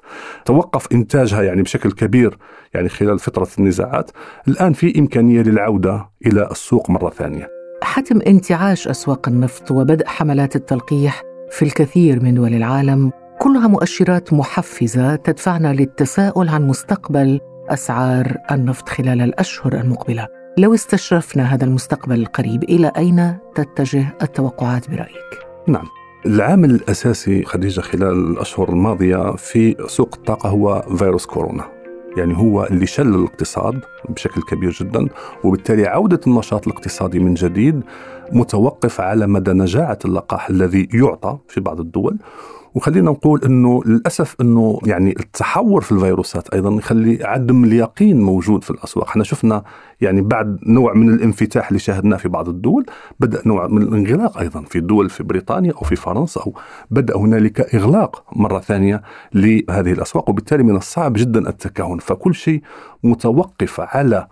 توقف 0.46 0.88
إنتاجها 0.91 1.41
يعني 1.43 1.62
بشكل 1.62 1.91
كبير 1.91 2.38
يعني 2.74 2.89
خلال 2.89 3.20
فترة 3.20 3.48
النزاعات. 3.60 4.12
الآن 4.48 4.74
في 4.74 5.00
إمكانية 5.00 5.41
للعودة 5.41 6.10
إلى 6.25 6.48
السوق 6.51 6.89
مرة 6.89 7.10
ثانية. 7.10 7.50
حتم 7.84 8.22
انتعاش 8.27 8.88
أسواق 8.88 9.27
النفط 9.27 9.72
وبدء 9.72 10.08
حملات 10.08 10.55
التلقيح 10.55 11.22
في 11.51 11.65
الكثير 11.65 12.24
من 12.24 12.34
دول 12.34 12.53
العالم. 12.53 13.12
كلها 13.39 13.67
مؤشرات 13.67 14.34
محفزة 14.34 15.15
تدفعنا 15.15 15.74
للتساؤل 15.74 16.50
عن 16.50 16.67
مستقبل 16.67 17.39
أسعار 17.70 18.38
النفط 18.51 18.89
خلال 18.89 19.22
الأشهر 19.22 19.74
المقبلة. 19.74 20.27
لو 20.58 20.74
استشرفنا 20.74 21.43
هذا 21.43 21.65
المستقبل 21.65 22.20
القريب 22.20 22.63
إلى 22.63 22.91
أين 22.98 23.38
تتجه 23.55 24.05
التوقعات 24.22 24.89
برأيك؟ 24.89 25.46
نعم. 25.67 25.86
العامل 26.25 26.72
الأساسي 26.72 27.44
خديجة 27.44 27.82
خلال 27.82 28.32
الأشهر 28.32 28.70
الماضية 28.70 29.36
في 29.36 29.75
سوق 29.88 30.15
الطاقة 30.15 30.50
هو 30.50 30.82
فيروس 30.98 31.25
كورونا. 31.25 31.63
يعني 32.18 32.38
هو 32.38 32.63
اللي 32.63 32.86
شل 32.86 33.15
الاقتصاد 33.15 33.80
بشكل 34.10 34.42
كبير 34.42 34.72
جدا 34.72 35.08
وبالتالي 35.44 35.88
عودة 35.88 36.20
النشاط 36.27 36.68
الاقتصادي 36.68 37.20
من 37.20 37.34
جديد 37.34 37.82
متوقف 38.32 39.01
على 39.01 39.27
مدى 39.27 39.51
نجاعة 39.51 40.00
اللقاح 40.06 40.50
الذي 40.50 40.89
يعطى 40.94 41.38
في 41.48 41.62
بعض 41.62 41.80
الدول 41.80 42.18
وخلينا 42.75 43.12
نقول 43.12 43.42
إنه 43.46 43.82
للأسف 43.86 44.36
إنه 44.42 44.80
يعني 44.86 45.15
التحور 45.20 45.82
في 45.82 45.92
الفيروسات 45.92 46.53
أيضا 46.53 46.75
يخلي 46.75 47.24
عدم 47.24 47.63
اليقين 47.63 48.22
موجود 48.22 48.63
في 48.63 48.72
الأسواق، 48.72 49.08
إحنا 49.08 49.24
شفنا 49.24 49.63
يعني 50.01 50.22
بعد 50.22 50.60
نوع 50.68 50.94
من 50.94 51.10
الانفتاح 51.10 51.68
اللي 51.68 51.80
شاهدناه 51.80 52.18
في 52.18 52.30
بعض 52.30 52.50
الدول 52.50 52.86
بدأ 53.20 53.42
نوع 53.46 53.68
من 53.68 53.82
الانغلاق 53.82 54.38
أيضا 54.38 54.62
في 54.62 54.80
دول 54.80 55.10
في 55.10 55.24
بريطانيا 55.24 55.72
أو 55.72 55.82
في 55.82 55.96
فرنسا 55.96 56.42
أو 56.42 56.53
بدأ 56.92 57.18
هنالك 57.18 57.75
إغلاق 57.75 58.24
مرة 58.36 58.60
ثانية 58.60 59.01
لهذه 59.34 59.92
الأسواق 59.92 60.30
وبالتالي 60.30 60.63
من 60.63 60.75
الصعب 60.75 61.13
جدا 61.13 61.50
التكهن، 61.50 61.98
فكل 61.98 62.36
شيء 62.36 62.62
متوقف 63.03 63.80
على 63.80 64.27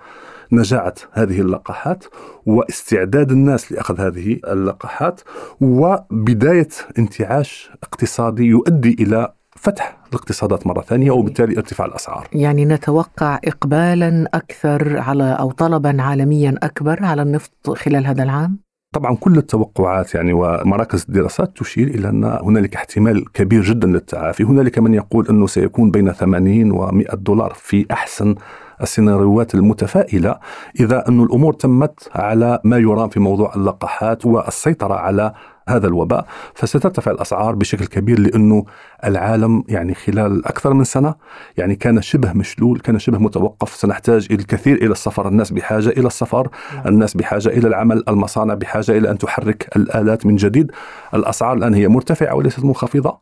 نجاعة 0.52 0.94
هذه 1.12 1.42
اللقاحات 1.42 2.04
واستعداد 2.46 3.32
الناس 3.32 3.72
لأخذ 3.72 4.02
هذه 4.02 4.40
اللقاحات 4.48 5.22
وبداية 5.62 6.68
انتعاش 6.98 7.72
اقتصادي 7.84 8.44
يؤدي 8.44 8.96
إلى 9.00 9.34
فتح 9.56 9.98
الاقتصادات 10.10 10.68
مرة 10.68 10.82
ثانية 10.82 11.12
وبالتالي 11.12 11.58
ارتفاع 11.58 11.88
الأسعار 11.88 12.28
يعني 12.34 12.66
نتوقع 12.66 13.40
إقبالا 13.46 14.28
أكثر 14.34 14.98
على 14.98 15.38
أو 15.40 15.52
طلبا 15.52 16.02
عالميا 16.02 16.56
أكبر 16.64 17.04
على 17.04 17.22
النفط 17.22 17.70
خلال 17.70 18.08
هذا 18.08 18.24
العام؟ 18.24 18.60
طبعا 18.94 19.16
كل 19.16 19.38
التوقعات 19.38 20.16
يعني 20.16 20.34
ومراكز 20.34 21.06
الدراسات 21.10 21.58
تشير 21.58 21.88
إلى 21.88 22.10
أن 22.10 22.24
هنالك 22.24 22.76
احتمال 22.76 23.32
كبير 23.32 23.62
جدا 23.62 23.88
للتعافي، 23.88 24.44
هنالك 24.44 24.80
من 24.80 24.94
يقول 24.94 25.28
أنه 25.28 25.48
سيكون 25.48 25.92
بين 25.92 26.12
80 26.12 26.74
و100 26.74 27.16
دولار 27.16 27.54
في 27.56 27.86
أحسن 27.92 28.36
السيناريوهات 28.82 29.56
المتفائلة 29.56 30.40
إذا 30.80 31.08
أن 31.08 31.24
الأمور 31.24 31.54
تمت 31.54 32.10
على 32.16 32.60
ما 32.64 32.78
يرام 32.78 33.10
في 33.10 33.20
موضوع 33.20 33.56
اللقاحات 33.56 34.26
والسيطرة 34.26 34.94
على 34.94 35.34
هذا 35.70 35.88
الوباء 35.88 36.26
فسترتفع 36.54 37.12
الأسعار 37.12 37.56
بشكل 37.56 37.86
كبير 37.86 38.20
لأنه 38.20 38.66
العالم 39.06 39.64
يعني 39.68 39.94
خلال 39.94 40.46
أكثر 40.46 40.74
من 40.74 40.84
سنة 40.84 41.16
يعني 41.58 41.76
كان 41.76 42.02
شبه 42.02 42.34
مشلول، 42.34 42.80
كان 42.80 43.00
شبه 43.00 43.18
متوقف، 43.18 43.76
سنحتاج 43.76 44.28
الكثير 44.32 44.76
إلى 44.76 44.92
السفر، 44.92 45.28
الناس 45.28 45.52
بحاجة 45.52 45.90
إلى 45.90 46.08
السفر، 46.08 46.50
الناس 46.86 47.14
بحاجة 47.14 47.50
إلى 47.50 47.68
العمل، 47.68 48.04
المصانع 48.08 48.54
بحاجة 48.54 48.92
إلى 48.92 49.12
أن 49.12 49.18
تحرك 49.18 49.70
الآلات 49.76 50.26
من 50.26 50.36
جديد، 50.36 50.72
الأسعار 51.14 51.58
الآن 51.58 51.74
هي 51.74 51.88
مرتفعة 51.88 52.36
وليست 52.36 52.64
منخفضة، 52.64 53.20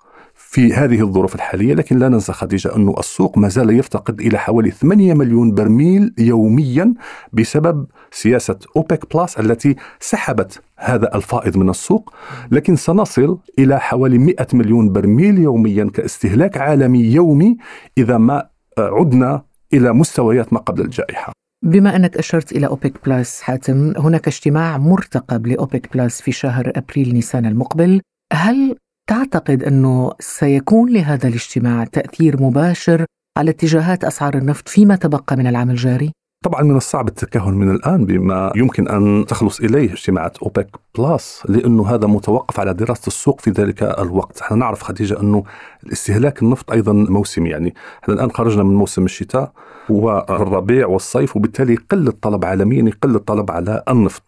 في 0.52 0.74
هذه 0.74 1.02
الظروف 1.02 1.36
الحالية 1.36 1.74
لكن 1.74 2.00
لا 2.00 2.10
ننسى 2.10 2.34
خديجة 2.34 2.76
أنه 2.76 2.96
السوق 3.00 3.38
ما 3.38 3.48
زال 3.48 3.80
يفتقد 3.80 4.22
إلى 4.22 4.38
حوالي 4.38 4.72
8 4.72 5.14
مليون 5.14 5.54
برميل 5.54 6.14
يوميا 6.18 6.94
بسبب 7.34 7.86
سياسة 8.12 8.60
أوبك 8.76 9.16
بلس 9.16 9.40
التي 9.40 9.76
سحبت 10.00 10.62
هذا 10.78 11.16
الفائض 11.16 11.58
من 11.58 11.70
السوق. 11.70 12.14
لكن 12.52 12.76
سنصل 12.76 13.40
إلى 13.60 13.80
حوالي 13.80 14.18
100 14.18 14.36
مليون 14.54 14.92
برميل 14.92 15.38
يوميا 15.38 15.90
كاستهلاك 15.94 16.58
عالمي 16.58 17.00
يومي 17.00 17.58
إذا 17.98 18.18
ما 18.18 18.50
عدنا 18.78 19.44
إلى 19.74 19.94
مستويات 19.94 20.54
ما 20.54 20.60
قبل 20.60 20.82
الجائحة. 20.82 21.34
بما 21.64 21.96
أنك 21.96 22.18
أشرت 22.18 22.52
إلى 22.52 22.68
أوبك 22.68 22.94
بلس 23.06 23.42
حاتم 23.42 23.94
هناك 23.98 24.28
اجتماع 24.28 24.78
مرتقب 24.78 25.48
لأوبك 25.48 25.98
بلس 25.98 26.22
في 26.22 26.32
شهر 26.32 26.72
أبريل 26.76 27.14
نيسان 27.14 27.46
المقبل. 27.46 28.02
هل 28.34 28.76
تعتقد 29.10 29.64
أنه 29.64 30.12
سيكون 30.20 30.94
لهذا 30.94 31.28
الاجتماع 31.28 31.84
تأثير 31.84 32.42
مباشر 32.42 33.06
على 33.38 33.52
اتجاهات 33.52 34.04
أسعار 34.04 34.38
النفط 34.38 34.68
فيما 34.68 34.96
تبقى 34.96 35.36
من 35.36 35.48
العام 35.48 35.70
الجاري؟ 35.70 36.12
طبعا 36.44 36.64
من 36.64 36.78
الصعب 36.78 37.08
التكهن 37.08 37.54
من 37.54 37.72
الآن 37.72 38.06
بما 38.06 38.52
يمكن 38.56 38.88
أن 38.88 39.26
تخلص 39.26 39.60
إليه 39.60 39.94
اجتماعات 39.94 40.38
أوبك 40.38 40.68
بلس 40.98 41.44
لأنه 41.50 41.88
هذا 41.88 42.08
متوقف 42.08 42.60
على 42.60 42.74
دراسة 42.74 43.08
السوق 43.08 43.42
في 43.42 43.52
ذلك 43.52 43.84
الوقت، 43.84 44.42
إحنا 44.42 44.58
نعرف 44.58 44.84
خديجة 44.84 45.20
أنه 45.20 45.44
الاستهلاك 45.86 46.42
النفط 46.42 46.72
أيضا 46.72 46.94
موسمي 46.94 47.50
يعني، 47.50 47.74
إحنا 48.04 48.14
الآن 48.14 48.32
خرجنا 48.32 48.64
من 48.64 48.76
موسم 48.76 49.06
الشتاء 49.06 49.52
والربيع 49.90 50.88
والصيف 50.88 51.36
وبالتالي 51.36 51.74
يقل 51.74 52.08
الطلب 52.08 52.46
عالميا 52.46 52.84
يقل 52.84 53.16
الطلب 53.16 53.52
على 53.52 53.84
النفط. 53.90 54.24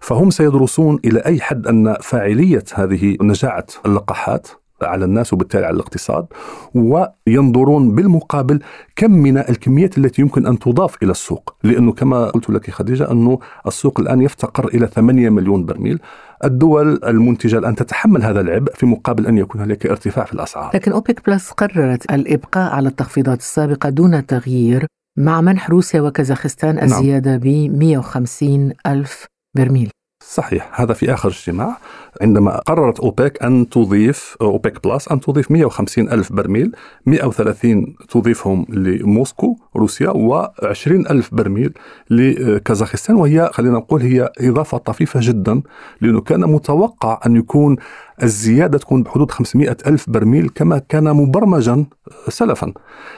فهم 0.00 0.30
سيدرسون 0.30 0.98
إلى 1.04 1.20
أي 1.20 1.40
حد 1.40 1.66
أن 1.66 1.96
فاعلية 2.02 2.64
هذه 2.74 3.16
نجاعة 3.22 3.66
اللقاحات؟ 3.86 4.48
على 4.84 5.04
الناس 5.04 5.32
وبالتالي 5.32 5.66
على 5.66 5.74
الاقتصاد 5.74 6.26
وينظرون 6.74 7.94
بالمقابل 7.94 8.60
كم 8.96 9.10
من 9.10 9.38
الكميات 9.38 9.98
التي 9.98 10.22
يمكن 10.22 10.46
أن 10.46 10.58
تضاف 10.58 11.02
إلى 11.02 11.10
السوق. 11.10 11.54
لأنه 11.64 11.92
كما 11.92 12.24
قلت 12.24 12.50
لك 12.50 12.70
خديجة 12.70 13.10
أنه 13.10 13.38
السوق 13.66 14.00
الآن 14.00 14.22
يفتقر 14.22 14.68
إلى 14.68 14.86
8 14.86 15.30
مليون 15.30 15.66
برميل. 15.66 15.98
الدول 16.44 17.00
المنتجة 17.04 17.58
الآن 17.58 17.74
تتحمل 17.74 18.22
هذا 18.22 18.40
العبء 18.40 18.74
في 18.74 18.86
مقابل 18.86 19.26
أن 19.26 19.38
يكون 19.38 19.60
هناك 19.60 19.86
ارتفاع 19.86 20.24
في 20.24 20.32
الأسعار. 20.32 20.70
لكن 20.74 20.92
أوبك 20.92 21.30
بلس 21.30 21.50
قررت 21.50 22.10
الإبقاء 22.12 22.72
على 22.72 22.88
التخفيضات 22.88 23.38
السابقة 23.38 23.88
دون 23.88 24.26
تغيير 24.26 24.86
مع 25.18 25.40
منح 25.40 25.70
روسيا 25.70 26.00
وكازاخستان 26.00 26.74
نعم. 26.74 26.84
الزيادة 26.84 27.36
ب 27.36 27.46
150 27.46 28.72
ألف 28.86 29.26
برميل. 29.56 29.90
صحيح 30.22 30.80
هذا 30.80 30.92
في 30.92 31.12
آخر 31.12 31.28
اجتماع. 31.28 31.76
عندما 32.22 32.58
قررت 32.58 33.00
أوبك 33.00 33.42
أن 33.42 33.68
تضيف 33.68 34.36
أوبك 34.40 34.88
بلس 34.88 35.08
أن 35.08 35.20
تضيف 35.20 35.50
150 35.50 36.08
ألف 36.08 36.32
برميل 36.32 36.72
130 37.06 37.96
تضيفهم 38.08 38.66
لموسكو 38.68 39.56
روسيا 39.76 40.10
و20 40.10 41.10
ألف 41.10 41.34
برميل 41.34 41.72
لكازاخستان. 42.10 43.16
وهي 43.16 43.50
خلينا 43.52 43.78
نقول 43.78 44.02
هي 44.02 44.30
إضافة 44.40 44.78
طفيفة 44.78 45.20
جدا 45.22 45.62
لأنه 46.00 46.20
كان 46.20 46.40
متوقع 46.40 47.20
أن 47.26 47.36
يكون 47.36 47.76
الزيادة 48.22 48.78
تكون 48.78 49.02
بحدود 49.02 49.30
500 49.30 49.76
ألف 49.86 50.10
برميل 50.10 50.48
كما 50.48 50.78
كان 50.78 51.04
مبرمجا 51.04 51.84
سلفا. 52.28 52.72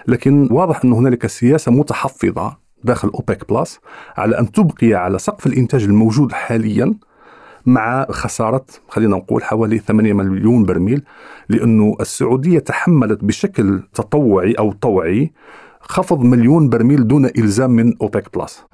لكن 0.06 0.49
واضح 0.50 0.85
أن 0.85 0.92
هنالك 0.92 1.26
سياسة 1.26 1.73
متحفظة 1.73 2.62
داخل 2.84 3.08
أوبك 3.08 3.52
بلس 3.52 3.80
على 4.16 4.38
أن 4.38 4.52
تبقي 4.52 4.94
على 4.94 5.18
سقف 5.18 5.46
الإنتاج 5.46 5.84
الموجود 5.84 6.32
حاليا 6.32 6.94
مع 7.66 8.06
خسارة 8.10 8.66
خلينا 8.88 9.16
نقول 9.16 9.44
حوالي 9.44 9.78
8 9.78 10.12
مليون 10.12 10.64
برميل 10.64 11.04
لأنه 11.48 11.96
السعودية 12.00 12.58
تحملت 12.58 13.24
بشكل 13.24 13.82
تطوعي 13.94 14.52
أو 14.52 14.72
طوعي 14.72 15.32
خفض 15.80 16.20
مليون 16.20 16.68
برميل 16.68 17.08
دون 17.08 17.26
إلزام 17.26 17.70
من 17.70 17.96
أوبك 18.02 18.38
بلس 18.38 18.64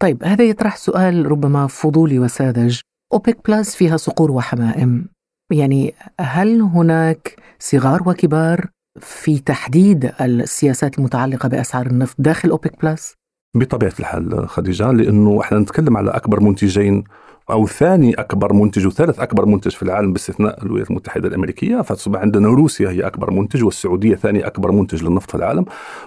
طيب 0.00 0.24
هذا 0.24 0.44
يطرح 0.44 0.76
سؤال 0.76 1.30
ربما 1.30 1.66
فضولي 1.66 2.18
وساذج. 2.18 2.80
أوبك 3.12 3.50
بلس 3.50 3.74
فيها 3.74 3.96
صقور 3.96 4.30
وحمائم. 4.30 5.06
يعني 5.52 5.94
هل 6.20 6.60
هناك 6.60 7.36
صغار 7.58 8.08
وكبار 8.08 8.68
في 9.00 9.38
تحديد 9.38 10.12
السياسات 10.20 10.98
المتعلقة 10.98 11.48
بأسعار 11.48 11.86
النفط 11.86 12.16
داخل 12.18 12.50
أوبك 12.50 12.82
بلس؟ 12.82 13.14
بطبيعة 13.54 13.92
الحال 14.00 14.48
خديجة 14.48 14.92
لأنه 14.92 15.40
إحنا 15.40 15.58
نتكلم 15.58 15.96
على 15.96 16.10
أكبر 16.10 16.40
منتجين 16.40 17.04
أو 17.50 17.66
ثاني 17.66 18.14
أكبر 18.14 18.52
منتج 18.52 18.86
وثالث 18.86 19.20
أكبر 19.20 19.46
منتج 19.46 19.70
في 19.70 19.82
العالم 19.82 20.12
باستثناء 20.12 20.62
الولايات 20.62 20.90
المتحدة 20.90 21.28
الأمريكية. 21.28 21.80
فتصبح 21.80 22.20
عندنا 22.20 22.48
روسيا 22.48 22.90
هي 22.90 23.06
أكبر 23.06 23.30
منتج 23.30 23.64
والسعودية 23.64 24.14
ثاني 24.14 24.46
أكبر 24.46 24.72
منتج 24.72 25.04
للنفط 25.04 25.30
في 25.30 25.36
العالم. 25.36 25.64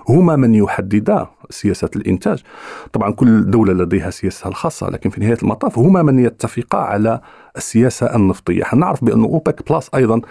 هما 0.09 0.35
من 0.35 0.55
يحددا 0.55 1.27
سياسة 1.49 1.89
الإنتاج. 1.95 2.43
طبعا 2.93 3.11
كل 3.11 3.51
دولة 3.51 3.73
لديها 3.73 4.09
سياستها 4.09 4.49
الخاصة 4.49 4.89
لكن 4.89 5.09
في 5.09 5.21
نهاية 5.21 5.37
المطاف 5.43 5.79
هما 5.79 6.01
من 6.01 6.19
يتفقا 6.19 6.77
على 6.77 7.21
السياسة 7.57 8.15
النفطية. 8.15 8.63
نعرف 8.75 9.03
بأن 9.03 9.23
أوبك 9.23 9.71
بلس 9.71 9.89
أيضا 9.95 10.21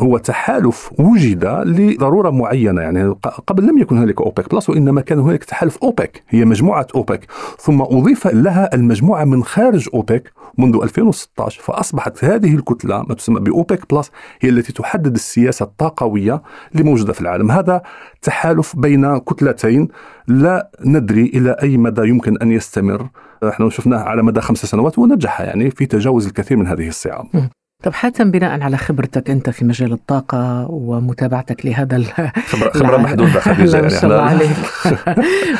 هو 0.00 0.18
تحالف 0.18 0.90
وجد 0.98 1.44
لضرورة 1.44 2.30
معينة 2.30 2.80
يعني 2.80 3.14
قبل 3.46 3.66
لم 3.66 3.78
يكن 3.78 3.98
هنالك 3.98 4.20
أوبك 4.20 4.54
بلس 4.54 4.70
وإنما 4.70 5.00
كان 5.00 5.18
هنالك 5.18 5.44
تحالف 5.44 5.78
أوبك 5.82 6.22
هي 6.28 6.44
مجموعة 6.44 6.86
أوبك. 6.94 7.26
ثم 7.58 7.82
أضيف 7.82 8.26
لها 8.26 8.74
المجموعة 8.74 9.24
من 9.24 9.44
خارج 9.44 9.88
أوبك 9.94 10.32
منذ 10.58 10.78
2016 10.82 11.62
فأصبحت 11.62 12.24
هذه 12.24 12.54
الكتلة 12.54 13.02
ما 13.08 13.14
تسمى 13.14 13.40
بأوبك 13.40 13.94
بلس 13.94 14.10
هي 14.40 14.48
التي 14.48 14.72
تحدد 14.72 15.14
السياسة 15.14 15.64
الطاقوية 15.64 16.42
الموجوده 16.74 17.12
في 17.12 17.20
العالم. 17.20 17.50
هذا 17.50 17.82
تحالف 18.22 18.76
بين 18.76 19.18
كتلتين 19.18 19.88
لا 20.28 20.70
ندري 20.84 21.24
إلى 21.24 21.56
أي 21.62 21.76
مدى 21.76 22.08
يمكن 22.08 22.38
أن 22.42 22.52
يستمر. 22.52 23.08
نحن 23.44 23.70
شفناه 23.70 23.98
على 23.98 24.22
مدى 24.22 24.40
خمس 24.40 24.66
سنوات 24.66 24.98
ونجح 24.98 25.40
يعني 25.40 25.70
في 25.70 25.86
تجاوز 25.86 26.26
الكثير 26.26 26.56
من 26.56 26.66
هذه 26.66 26.88
الصعاب. 26.88 27.50
طب 27.82 27.92
حاتم 27.92 28.30
بناء 28.30 28.60
على 28.60 28.76
خبرتك 28.76 29.30
أنت 29.30 29.50
في 29.50 29.64
مجال 29.64 29.92
الطاقة 29.92 30.70
ومتابعتك 30.70 31.66
لهذا 31.66 31.98
خبرة 32.52 32.70
خبره 32.70 32.96
محدودة 32.96 33.40
خديجة 33.40 33.76
يعني 33.76 33.82
ما 33.82 33.88
شاء 33.88 34.04
الله 34.04 34.22
عليك. 34.22 34.56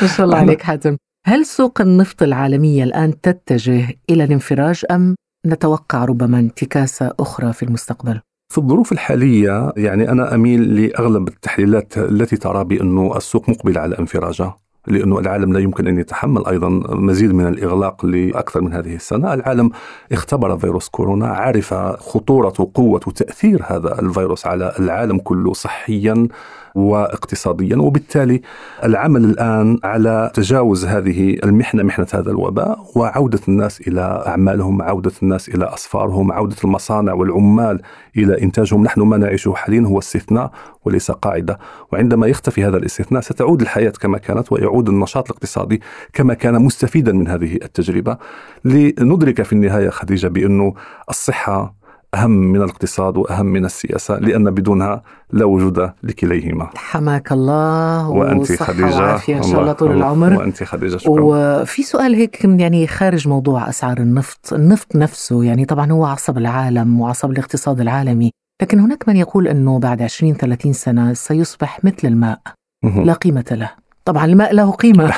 ما 0.01 0.07
شاء 0.07 0.25
الله 0.25 0.37
عليك 0.37 0.61
حاتم. 0.61 0.97
هل 1.25 1.45
سوق 1.45 1.81
النفط 1.81 2.23
العالمية 2.23 2.83
الآن 2.83 3.21
تتجه 3.21 3.87
إلى 4.09 4.23
الانفراج 4.23 4.85
أم 4.91 5.15
نتوقع 5.45 6.05
ربما 6.05 6.39
انتكاسة 6.39 7.13
أخرى 7.19 7.53
في 7.53 7.63
المستقبل؟ 7.63 8.21
في 8.51 8.57
الظروف 8.57 8.91
الحالية 8.91 9.73
يعني 9.77 10.11
أنا 10.11 10.35
أميل 10.35 10.81
لأغلب 10.81 11.27
التحليلات 11.27 11.97
التي 11.97 12.37
ترى 12.37 12.63
بأنه 12.63 13.17
السوق 13.17 13.49
مقبل 13.49 13.77
على 13.77 13.99
انفراجه. 13.99 14.53
لأنه 14.87 15.19
العالم 15.19 15.53
لا 15.53 15.59
يمكن 15.59 15.87
أن 15.87 15.99
يتحمل 15.99 16.45
أيضا 16.45 16.69
مزيد 16.89 17.33
من 17.33 17.47
الإغلاق 17.47 18.05
لأكثر 18.05 18.61
من 18.61 18.73
هذه 18.73 18.95
السنة. 18.95 19.33
العالم 19.33 19.69
اختبر 20.11 20.57
فيروس 20.57 20.89
كورونا 20.89 21.27
عرف 21.27 21.73
خطورة 21.73 22.53
وقوة 22.59 23.01
وتأثير 23.07 23.61
هذا 23.67 23.99
الفيروس 23.99 24.47
على 24.47 24.73
العالم 24.79 25.17
كله 25.17 25.53
صحيا 25.53 26.27
واقتصاديا 26.75 27.77
وبالتالي 27.77 28.41
العمل 28.83 29.25
الآن 29.25 29.79
على 29.83 30.31
تجاوز 30.33 30.85
هذه 30.85 31.37
المحنة 31.43 31.83
محنة 31.83 32.07
هذا 32.13 32.31
الوباء 32.31 32.79
وعودة 32.95 33.39
الناس 33.47 33.81
إلى 33.81 34.23
أعمالهم، 34.27 34.81
عودة 34.81 35.11
الناس 35.23 35.49
إلى 35.49 35.73
اسفارهم، 35.73 36.31
عودة 36.31 36.55
المصانع 36.63 37.13
والعمال 37.13 37.81
إلى 38.17 38.41
إنتاجهم، 38.41 38.83
نحن 38.83 39.01
ما 39.01 39.17
نعيشه 39.17 39.53
حاليا 39.53 39.81
هو 39.81 39.99
استثناء 39.99 40.51
وليس 40.85 41.11
قاعدة، 41.11 41.59
وعندما 41.91 42.27
يختفي 42.27 42.65
هذا 42.65 42.77
الاستثناء 42.77 43.21
ستعود 43.21 43.61
الحياة 43.61 43.93
كما 44.01 44.17
كانت 44.17 44.51
ويعود 44.51 44.70
النشاط 44.79 45.29
الاقتصادي 45.29 45.81
كما 46.13 46.33
كان 46.33 46.61
مستفيدا 46.61 47.11
من 47.11 47.27
هذه 47.27 47.55
التجربة. 47.55 48.17
لندرك 48.65 49.41
في 49.41 49.53
النهاية 49.53 49.89
خديجة 49.89 50.27
بأنه 50.27 50.73
الصحة 51.09 51.81
أهم 52.15 52.31
من 52.31 52.61
الاقتصاد 52.61 53.17
وأهم 53.17 53.45
من 53.45 53.65
السياسة 53.65 54.19
لأن 54.19 54.51
بدونها 54.51 55.03
لا 55.31 55.45
وجود 55.45 55.91
لكليهما. 56.03 56.69
حماك 56.75 57.31
الله 57.31 58.09
وأنت 58.09 58.63
خديجة. 58.63 59.15
إن 59.15 59.43
شاء 59.43 59.61
الله 59.61 59.73
طول 59.73 59.91
العمر. 59.91 60.33
وأنت 60.33 60.63
خديجة 60.63 60.97
شكرا. 60.97 61.21
وفي 61.21 61.83
سؤال 61.83 62.15
هيك 62.15 62.45
يعني 62.45 62.87
خارج 62.87 63.27
موضوع 63.27 63.69
أسعار 63.69 63.97
النفط. 63.97 64.53
النفط 64.53 64.95
نفسه 64.95 65.43
يعني 65.43 65.65
طبعا 65.65 65.91
هو 65.91 66.05
عصب 66.05 66.37
العالم 66.37 66.99
وعصب 66.99 67.31
الاقتصاد 67.31 67.81
العالمي 67.81 68.31
لكن 68.61 68.79
هناك 68.79 69.09
من 69.09 69.15
يقول 69.15 69.47
أنه 69.47 69.79
بعد 69.79 70.01
20-30 70.01 70.71
سنة 70.71 71.13
سيصبح 71.13 71.83
مثل 71.83 72.07
الماء 72.07 72.39
لا 72.83 73.13
قيمة 73.13 73.45
له. 73.51 73.80
طبعا 74.11 74.25
الماء 74.25 74.53
له 74.53 74.71
قيمة. 74.71 75.13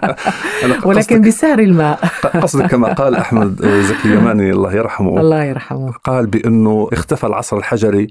ولكن 0.86 1.20
بسعر 1.20 1.58
الماء. 1.58 1.98
قصدك 2.42 2.66
كما 2.70 2.92
قال 2.92 3.14
أحمد 3.14 3.66
زكي 3.66 4.08
اليماني 4.08 4.50
الله 4.50 4.72
يرحمه. 4.72 5.20
الله 5.20 5.44
يرحمه. 5.44 5.92
قال 6.04 6.26
بأنه 6.26 6.88
اختفى 6.92 7.26
العصر 7.26 7.56
الحجري 7.56 8.06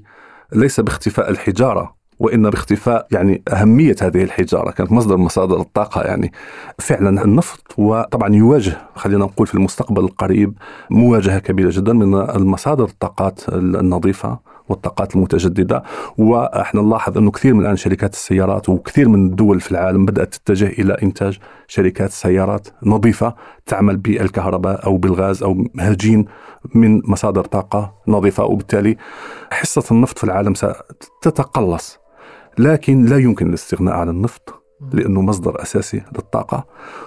ليس 0.52 0.80
باختفاء 0.80 1.30
الحجارة 1.30 1.98
وإن 2.18 2.50
باختفاء 2.50 3.06
يعني 3.10 3.42
أهمية 3.52 3.96
هذه 4.02 4.22
الحجارة 4.22 4.70
كانت 4.70 4.92
مصدر 4.92 5.16
مصادر 5.16 5.60
الطاقة 5.60 6.02
يعني. 6.02 6.32
فعلا 6.78 7.24
النفط 7.24 7.74
وطبعا 7.78 8.34
يواجه 8.34 8.78
خلينا 8.94 9.24
نقول 9.24 9.46
في 9.46 9.54
المستقبل 9.54 10.04
القريب 10.04 10.52
مواجهة 10.90 11.38
كبيرة 11.38 11.70
جدا 11.70 11.92
من 11.92 12.14
المصادر 12.14 12.84
الطاقات 12.84 13.40
النظيفة. 13.48 14.38
والطاقات 14.68 15.16
المتجددة. 15.16 15.82
وإحنا 16.18 16.82
نلاحظ 16.82 17.18
أنه 17.18 17.30
كثير 17.30 17.54
من 17.54 17.60
الآن 17.60 17.76
شركات 17.76 18.12
السيارات 18.12 18.68
وكثير 18.68 19.08
من 19.08 19.26
الدول 19.26 19.60
في 19.60 19.70
العالم 19.70 20.06
بدأت 20.06 20.34
تتجه 20.34 20.66
إلى 20.66 20.96
إنتاج 21.02 21.38
شركات 21.68 22.10
سيارات 22.10 22.68
نظيفة 22.82 23.34
تعمل 23.66 23.96
بالكهرباء 23.96 24.86
أو 24.86 24.96
بالغاز 24.96 25.42
أو 25.42 25.64
هجين 25.80 26.24
من 26.74 27.00
مصادر 27.04 27.44
طاقة 27.44 27.94
نظيفة. 28.08 28.44
وبالتالي 28.44 28.96
حصة 29.52 29.84
النفط 29.90 30.18
في 30.18 30.24
العالم 30.24 30.54
ستتقلص 30.54 31.98
لكن 32.58 33.04
لا 33.04 33.18
يمكن 33.18 33.48
الاستغناء 33.48 33.94
عن 33.94 34.08
النفط. 34.08 34.57
لأنه 34.92 35.22
مصدر 35.22 35.62
أساسي 35.62 36.02
للطاقة 36.16 36.66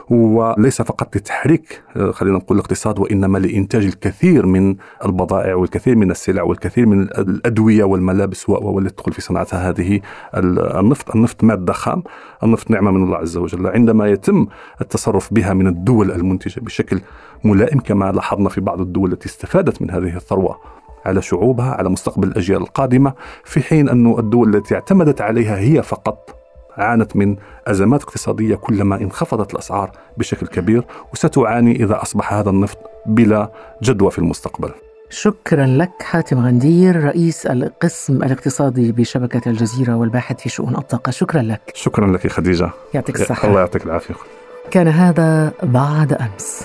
وليس 0.09 0.81
فقط 0.81 1.15
لتحريك 1.15 1.83
آه، 1.95 2.11
خلينا 2.11 2.37
نقول 2.37 2.57
الاقتصاد 2.57 2.99
وإنما 2.99 3.37
لإنتاج 3.37 3.85
الكثير 3.85 4.45
من 4.45 4.75
البضائع 5.05 5.55
والكثير 5.55 5.95
من 5.95 6.11
السلع 6.11 6.43
والكثير 6.43 6.85
من 6.85 7.01
الأدوية 7.01 7.83
والملابس 7.83 8.49
والتي 8.49 8.95
تدخل 8.95 9.13
في 9.13 9.21
صناعتها 9.21 9.69
هذه 9.69 10.01
النفط، 10.37 11.15
النفط 11.15 11.43
مادة 11.43 11.73
خام، 11.73 12.03
النفط 12.43 12.71
نعمة 12.71 12.91
من 12.91 13.03
الله 13.03 13.17
عز 13.17 13.37
وجل، 13.37 13.67
عندما 13.67 14.07
يتم 14.07 14.47
التصرف 14.81 15.33
بها 15.33 15.53
من 15.53 15.67
الدول 15.67 16.11
المنتجة 16.11 16.59
بشكل 16.59 17.01
ملائم 17.43 17.79
كما 17.79 18.11
لاحظنا 18.11 18.49
في 18.49 18.61
بعض 18.61 18.81
الدول 18.81 19.11
التي 19.11 19.25
استفادت 19.25 19.81
من 19.81 19.91
هذه 19.91 20.15
الثروة 20.15 20.57
على 21.05 21.21
شعوبها 21.21 21.71
على 21.71 21.89
مستقبل 21.89 22.27
الأجيال 22.27 22.61
القادمة 22.61 23.13
في 23.43 23.61
حين 23.61 23.89
أن 23.89 24.19
الدول 24.19 24.55
التي 24.55 24.75
اعتمدت 24.75 25.21
عليها 25.21 25.59
هي 25.59 25.83
فقط 25.83 26.40
عانت 26.77 27.15
من 27.15 27.35
أزمات 27.67 28.03
اقتصادية 28.03 28.55
كلما 28.55 29.01
انخفضت 29.01 29.53
الأسعار 29.53 29.91
بشكل 30.17 30.47
كبير 30.47 30.83
وستعاني 31.13 31.83
إذا 31.83 32.01
أصبح 32.01 32.33
هذا 32.33 32.49
النفط 32.49 32.77
بلا 33.05 33.51
جدوى 33.83 34.11
في 34.11 34.19
المستقبل. 34.19 34.71
شكرا 35.09 35.65
لك 35.65 35.91
حاتم 36.01 36.39
غندير 36.39 37.03
رئيس 37.03 37.45
القسم 37.45 38.23
الاقتصادي 38.23 38.91
بشبكة 38.91 39.49
الجزيرة 39.49 39.95
والباحث 39.95 40.41
في 40.41 40.49
شؤون 40.49 40.75
الطاقة. 40.75 41.11
شكرا 41.11 41.41
لك. 41.41 41.61
شكرا 41.73 42.07
لك 42.07 42.27
خديجة. 42.27 42.69
يعطيك 42.93 43.15
الصحة. 43.15 43.47
الله 43.47 43.59
يعطيك 43.59 43.85
العافية. 43.85 44.15
كان 44.71 44.87
هذا 44.87 45.51
بعد 45.63 46.13
أمس. 46.13 46.63